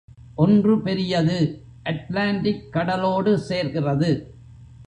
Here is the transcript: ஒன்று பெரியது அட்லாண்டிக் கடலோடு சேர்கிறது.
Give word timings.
ஒன்று 0.35 0.81
பெரியது 0.81 1.63
அட்லாண்டிக் 1.83 2.71
கடலோடு 2.71 3.37
சேர்கிறது. 3.37 4.11